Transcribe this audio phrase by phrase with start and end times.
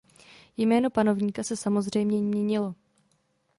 [0.57, 2.75] Jméno panovníka se samozřejmě měnilo.